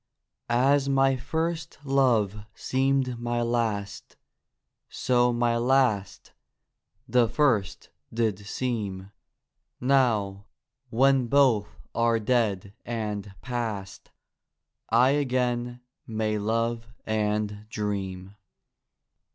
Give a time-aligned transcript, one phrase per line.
[0.49, 4.17] As my first love seemed my last,
[4.89, 6.31] So my last—
[7.07, 9.11] the first did seem;
[9.79, 10.47] Now,
[10.89, 14.09] when both are dead and past,
[14.89, 18.33] I again may love and dream.